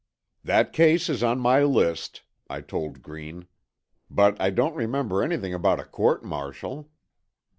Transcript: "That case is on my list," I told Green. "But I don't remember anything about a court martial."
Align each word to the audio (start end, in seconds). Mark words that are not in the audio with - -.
"That 0.43 0.73
case 0.73 1.09
is 1.09 1.21
on 1.21 1.39
my 1.39 1.61
list," 1.61 2.23
I 2.49 2.61
told 2.61 3.03
Green. 3.03 3.45
"But 4.09 4.35
I 4.41 4.49
don't 4.49 4.73
remember 4.73 5.21
anything 5.21 5.53
about 5.53 5.79
a 5.79 5.83
court 5.85 6.25
martial." 6.25 6.89